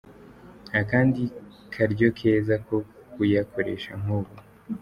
Nta 0.69 0.81
kandi 0.91 1.21
karyo 1.73 2.07
keza 2.19 2.55
ko 2.67 2.75
kuyakoresha 3.11 3.91
nk'ubu. 4.01 4.35